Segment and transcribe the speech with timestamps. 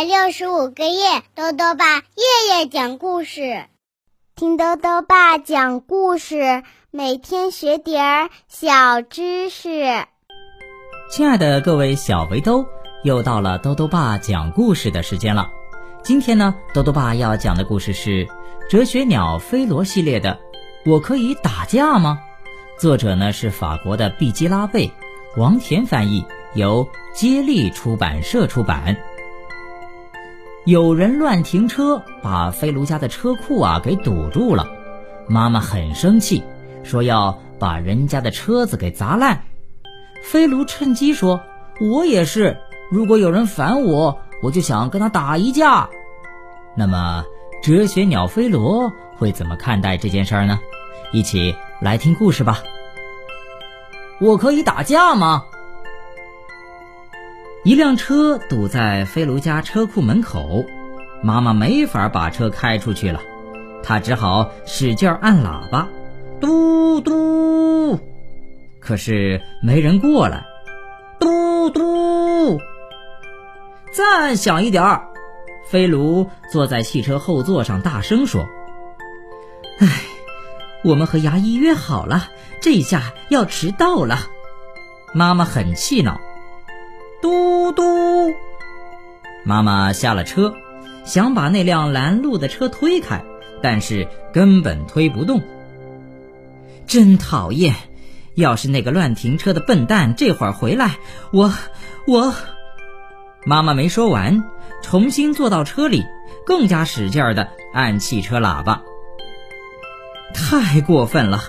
[0.00, 3.66] 百六十五个夜，豆豆爸夜夜讲故事，
[4.34, 10.06] 听豆豆爸讲故事，每天学点儿小知识。
[11.10, 12.64] 亲爱的各位小围兜，
[13.04, 15.50] 又到了豆豆爸讲故事的时间了。
[16.02, 18.24] 今天呢，豆豆爸要讲的故事是
[18.70, 20.38] 《哲学鸟飞罗》系列的。
[20.86, 22.18] 我可以打架吗？
[22.78, 24.90] 作者呢是法国的毕基拉贝，
[25.36, 26.24] 王田翻译，
[26.54, 28.96] 由接力出版社出版。
[30.66, 34.68] 有人乱停车，把飞卢家的车库啊给堵住了。
[35.26, 36.42] 妈妈很生气，
[36.82, 39.42] 说要把人家的车子给砸烂。
[40.22, 41.40] 飞卢趁机说
[41.80, 42.58] ：“我也是，
[42.90, 45.88] 如果有人烦我，我就想跟他打一架。”
[46.76, 47.24] 那么，
[47.62, 50.60] 哲学鸟飞罗会怎么看待这件事儿呢？
[51.10, 52.62] 一起来听故事吧。
[54.20, 55.46] 我可以打架吗？
[57.62, 60.64] 一辆车堵在飞卢家车库门口，
[61.22, 63.20] 妈妈没法把车开出去了，
[63.82, 65.86] 她只好使劲按喇叭，
[66.40, 67.98] 嘟嘟。
[68.80, 70.46] 可是没人过来，
[71.18, 72.58] 嘟嘟。
[73.92, 75.08] 再响一点儿。
[75.68, 78.46] 飞卢坐在汽车后座上，大声说
[79.80, 79.86] ：“唉，
[80.82, 82.30] 我们和牙医约好了，
[82.62, 84.18] 这下要迟到了。”
[85.12, 86.18] 妈妈很气恼。
[87.22, 87.82] 嘟嘟，
[89.44, 90.54] 妈妈下了车，
[91.04, 93.22] 想把那辆拦路的车推开，
[93.62, 95.42] 但是根本推不动。
[96.86, 97.74] 真讨厌！
[98.36, 100.96] 要是那个乱停车的笨蛋这会儿回来，
[101.30, 101.52] 我
[102.06, 102.32] 我……
[103.44, 104.42] 妈妈没说完，
[104.82, 106.04] 重新坐到车里，
[106.46, 108.82] 更加使劲儿的按汽车喇叭。
[110.32, 111.42] 太过分了！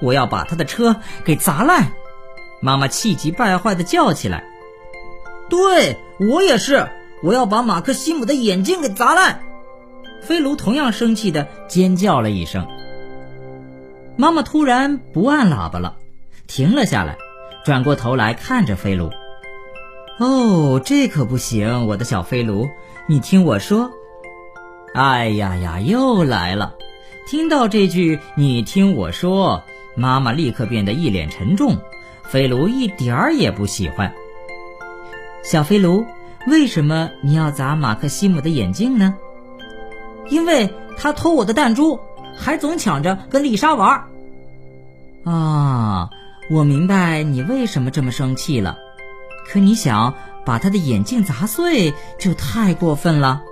[0.00, 1.92] 我要把他的车给砸烂！
[2.60, 4.44] 妈妈气急败坏的叫起来。
[5.48, 6.88] 对我也是，
[7.22, 9.40] 我要把马克西姆的眼睛给砸烂！
[10.22, 12.66] 飞卢同样生气的尖叫了一声。
[14.16, 15.96] 妈妈突然不按喇叭了，
[16.46, 17.16] 停了下来，
[17.64, 19.10] 转过头来看着飞卢。
[20.18, 22.68] 哦，这可不行，我的小飞卢，
[23.06, 23.90] 你听我说。
[24.94, 26.74] 哎呀呀，又来了！
[27.28, 29.62] 听到这句“你听我说”，
[29.94, 31.76] 妈妈立刻变得一脸沉重。
[32.22, 34.14] 飞卢一点儿也不喜欢。
[35.48, 36.04] 小飞卢，
[36.48, 39.14] 为什么你要砸马克西姆的眼镜呢？
[40.28, 42.00] 因为他偷我的弹珠，
[42.36, 44.08] 还总抢着跟丽莎玩。
[45.24, 46.10] 啊，
[46.50, 48.76] 我明白你为什么这么生气了。
[49.46, 50.14] 可你想
[50.44, 53.44] 把他的眼镜砸碎，就太过分了。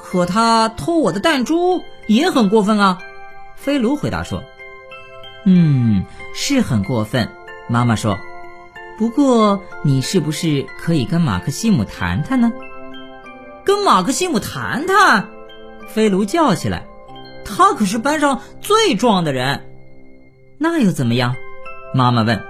[0.00, 2.98] 可他偷我的弹珠也很过分啊。
[3.54, 4.42] 飞卢回答说
[5.46, 6.04] ：“嗯，
[6.34, 7.28] 是很过分。”
[7.70, 8.18] 妈妈说。
[9.02, 12.52] 不过，你是不是可以跟马克西姆谈谈呢？
[13.64, 15.28] 跟马克西姆谈谈？
[15.88, 16.86] 飞卢叫起来
[17.44, 19.72] ：“他可是班上最壮的人。”
[20.56, 21.34] 那又怎么样？
[21.92, 22.44] 妈妈问。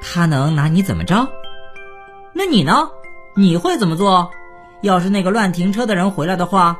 [0.00, 1.28] 他能拿你怎么着？
[2.32, 2.88] 那你呢？
[3.36, 4.30] 你会怎么做？
[4.80, 6.78] 要是那个乱停车的人回来的话，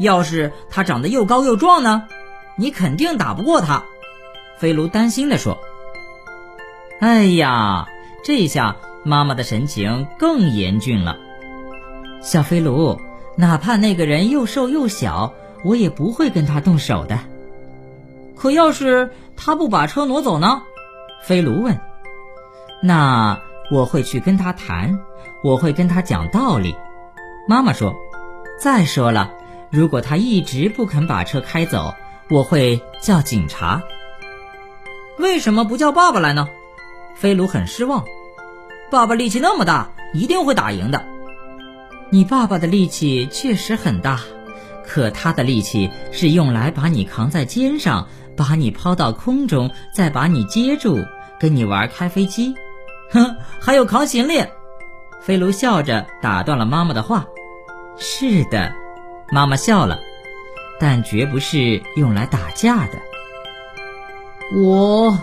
[0.00, 2.08] 要是他长得又高又壮呢？
[2.56, 3.84] 你肯定打不过他。
[4.58, 5.58] 飞卢担心地说
[6.98, 7.86] ：“哎呀！”
[8.28, 11.16] 这下妈妈的神情更严峻了。
[12.20, 13.00] 小飞卢，
[13.38, 15.32] 哪怕那个人又瘦又小，
[15.64, 17.18] 我也不会跟他动手的。
[18.36, 20.60] 可要是他不把车挪走呢？
[21.22, 21.80] 飞卢问。
[22.82, 23.40] 那
[23.70, 25.00] 我会去跟他谈，
[25.42, 26.76] 我会跟他讲道理。
[27.48, 27.96] 妈妈说。
[28.60, 29.32] 再说了，
[29.70, 31.94] 如果他一直不肯把车开走，
[32.28, 33.82] 我会叫警察。
[35.18, 36.46] 为什么不叫爸爸来呢？
[37.14, 38.04] 飞卢很失望。
[38.90, 41.04] 爸爸力气那么大，一定会打赢的。
[42.10, 44.18] 你爸爸的力气确实很大，
[44.86, 51.04] 可他的力气是用来把你扛在肩上，把你抛到空中，再把你接住，
[51.38, 52.54] 跟你玩开飞机。
[53.10, 54.42] 哼，还有扛行李。
[55.20, 57.26] 飞卢笑着打断了妈妈的话。
[57.98, 58.72] 是的，
[59.30, 60.00] 妈妈笑了，
[60.80, 62.92] 但绝不是用来打架的。
[64.56, 65.18] 我，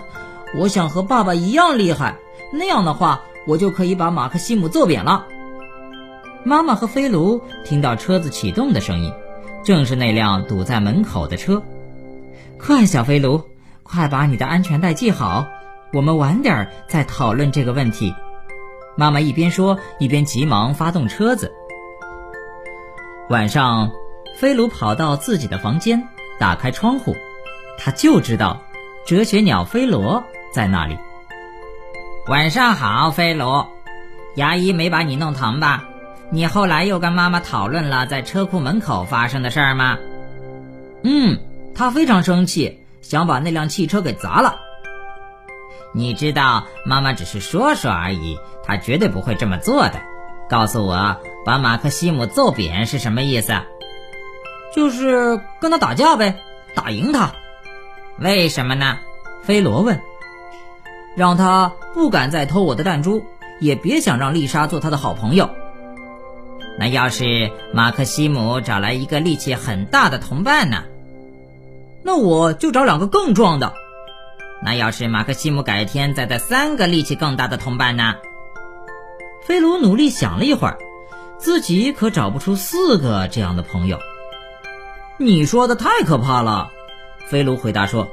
[0.54, 2.14] 我想和爸爸一样厉害，
[2.52, 3.22] 那样的话。
[3.46, 5.26] 我就可以把马克西姆揍扁了。
[6.44, 9.12] 妈妈和飞卢听到车子启动的声音，
[9.64, 11.62] 正是那辆堵在门口的车。
[12.58, 13.42] 快，小飞卢，
[13.82, 15.46] 快把你的安全带系好，
[15.92, 18.14] 我们晚点再讨论这个问题。
[18.96, 21.52] 妈妈一边说，一边急忙发动车子。
[23.28, 23.90] 晚上，
[24.36, 26.08] 飞卢跑到自己的房间，
[26.38, 27.14] 打开窗户，
[27.76, 28.62] 他就知道
[29.04, 30.22] 哲学鸟飞罗
[30.52, 30.96] 在那里。
[32.28, 33.64] 晚上好，飞卢，
[34.34, 35.84] 牙医没把你弄疼吧？
[36.28, 39.96] 你后来又跟妈妈讨论了在车库门口发生的事儿吗？
[41.04, 41.38] 嗯，
[41.72, 44.56] 他非常生气，想把那辆汽车给砸了。
[45.94, 50.02] 你知道，妈妈只是说说而已，她绝对不会这么做的。
[50.48, 53.52] 告诉我，把马克西姆揍扁是什么意思？
[54.74, 56.34] 就是跟他打架呗，
[56.74, 57.30] 打赢他。
[58.18, 58.98] 为什么呢？
[59.44, 60.00] 菲罗问。
[61.16, 63.24] 让他不敢再偷我的弹珠，
[63.58, 65.48] 也别想让丽莎做他的好朋友。
[66.78, 70.84] 那要是马克西姆找来一个力气很大的同伴呢？
[72.02, 73.72] 那我就找两个更壮的。
[74.62, 78.14] 那要是马克西姆改天再带三个力气更大的同伴呢？
[79.46, 80.76] 菲鲁努力想了一会儿，
[81.38, 83.98] 自己可找不出四个这样的朋友。
[85.16, 86.70] 你说的太可怕了，
[87.28, 88.06] 菲卢回答说：“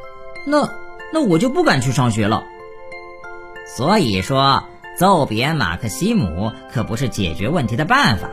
[0.48, 0.70] 那
[1.12, 2.46] 那我就不敢去上学了。”
[3.66, 4.64] 所以说，
[4.98, 8.30] 揍扁马克西姆可不是解决问题的办法。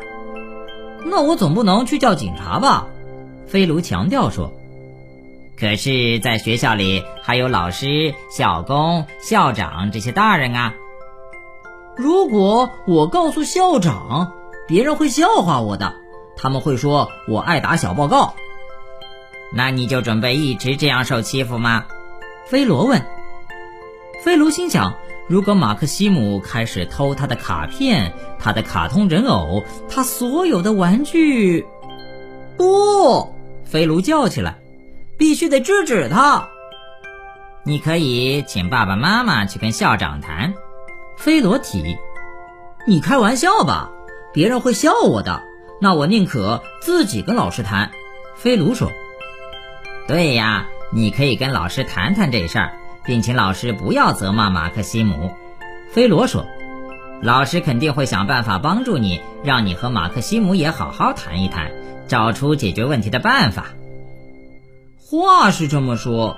[1.05, 2.87] 那我总不能去叫警察吧？
[3.47, 4.53] 飞卢强调说。
[5.59, 10.75] 可是，在学校里还有老师、校工、校长这些大人啊。
[11.97, 14.33] 如果我告诉校长，
[14.67, 15.94] 别人会笑话我的，
[16.37, 18.35] 他们会说我爱打小报告。
[19.53, 21.87] 那你就准备一直这样受欺负吗？
[22.47, 23.05] 飞罗问。
[24.23, 24.94] 飞卢心想。
[25.31, 31.65] 如果马克西姆开始偷他的卡片、他的卡通人偶、他所有的玩具，
[32.56, 33.32] 不，
[33.65, 34.59] 飞卢叫起来，
[35.17, 36.49] 必须得制止他。
[37.62, 40.53] 你可以请爸爸妈妈去跟校长谈。
[41.17, 41.97] 飞罗提。
[42.85, 43.88] 你开玩笑吧？
[44.35, 45.44] 别人会笑我的。
[45.81, 47.93] 那我宁可自己跟老师谈。
[48.35, 48.91] 飞卢说。
[50.09, 52.80] 对呀，你可以跟老师谈谈这事儿。
[53.11, 55.35] 并请老师不要责骂马克西姆，
[55.91, 56.47] 菲罗说
[57.21, 61.73] ：“老师肯定会想办法帮助你，让你和马克西姆也好好谈一谈，
[62.07, 63.67] 找出解决问题的办法。”
[64.97, 66.37] 话是这么说，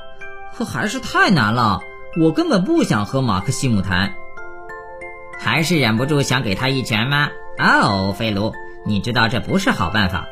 [0.56, 1.80] 可还是太难了。
[2.18, 4.14] 我根本不想和马克西姆谈，
[5.38, 7.28] 还是忍不住想给他一拳吗？
[7.58, 8.54] 哦，菲卢，
[8.86, 10.26] 你知道这不是好办法，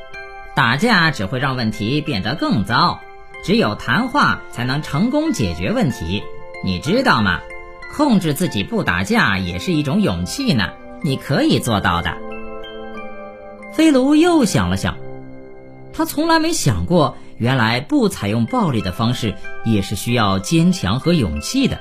[0.56, 2.98] 打架只会让问题变得更糟。
[3.42, 6.22] 只有谈话才能成功解决问题，
[6.64, 7.40] 你知道吗？
[7.96, 10.70] 控制自己不打架也是一种勇气呢。
[11.02, 12.16] 你可以做到的。
[13.72, 14.96] 飞卢又想了想，
[15.92, 19.34] 他从来没想过，原来不采用暴力的方式
[19.64, 21.80] 也是需要坚强和勇气的。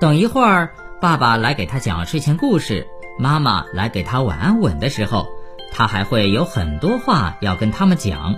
[0.00, 2.86] 等一会儿，爸爸来给他讲睡前故事，
[3.18, 5.26] 妈妈来给他晚安吻的时候，
[5.72, 8.34] 他还会有很多话要跟他们讲。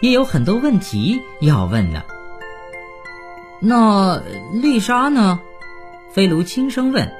[0.00, 2.02] 也有很多问题要问呢。
[3.60, 5.40] 那丽莎呢？
[6.12, 7.12] 菲卢轻声问。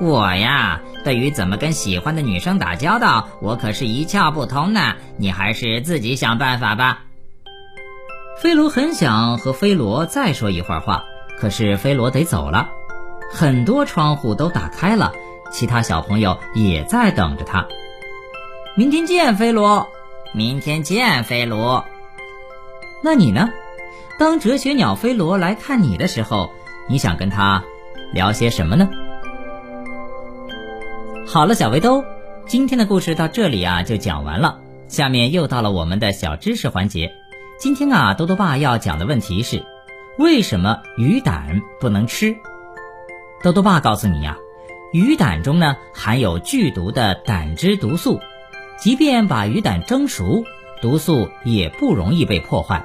[0.00, 4.94] 我呀，对于怎么跟喜欢的女生打交道，我可是一窍不通呢。
[5.16, 7.04] 你还是自己想办法吧。
[8.42, 11.04] 菲卢很想和菲罗再说一会儿话，
[11.38, 12.70] 可是菲罗得走了。
[13.32, 15.12] 很多窗户都打开了，
[15.52, 17.66] 其他小朋友也在等着他。
[18.74, 19.88] 明天见，菲罗。
[20.36, 21.84] 明天见，飞罗。
[23.04, 23.50] 那你呢？
[24.18, 26.50] 当哲学鸟飞罗来看你的时候，
[26.88, 27.62] 你想跟他
[28.12, 28.90] 聊些什么呢？
[31.24, 32.04] 好了，小围兜，
[32.48, 34.58] 今天的故事到这里啊就讲完了。
[34.88, 37.12] 下面又到了我们的小知识环节。
[37.56, 39.64] 今天啊，多多爸要讲的问题是：
[40.18, 42.34] 为什么鱼胆不能吃？
[43.40, 44.36] 多多爸告诉你呀，
[44.92, 48.18] 鱼胆中呢含有剧毒的胆汁毒素。
[48.84, 50.44] 即便把鱼胆蒸熟，
[50.82, 52.84] 毒素也不容易被破坏，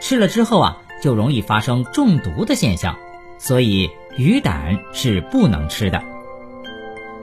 [0.00, 2.96] 吃了之后啊，就容易发生中毒的现象，
[3.36, 6.02] 所以鱼胆是不能吃的。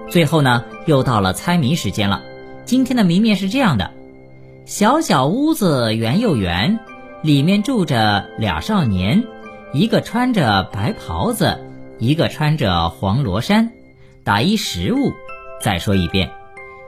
[0.07, 2.21] 最后呢，又到了猜谜时间了。
[2.63, 3.91] 今天的谜面是这样的：
[4.65, 6.79] 小小屋子圆又圆，
[7.23, 9.23] 里面住着俩少年，
[9.73, 11.59] 一个穿着白袍子，
[11.97, 13.71] 一个穿着黄罗衫，
[14.23, 15.11] 打一食物。
[15.59, 16.29] 再说一遍。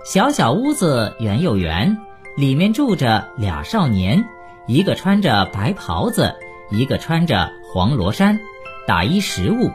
[0.03, 1.98] 小小屋子圆又圆，
[2.36, 4.25] 里面住着俩少年，
[4.67, 6.36] 一个穿着白袍子，
[6.69, 8.38] 一个穿着黄罗衫，
[8.86, 9.72] 打一食物，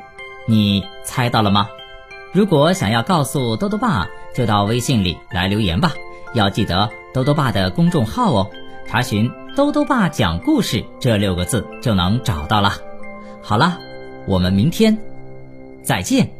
[0.46, 1.68] 你猜到了吗？
[2.34, 5.92] 如果想要告诉豆豆爸，就到微信里来留言吧。
[6.34, 8.50] 要记得豆豆爸的公众号哦，
[8.86, 12.74] 查询“豆豆爸讲故事”这六个字就能找到了。
[13.40, 13.78] 好了，
[14.26, 14.98] 我们明天
[15.82, 16.37] 再见。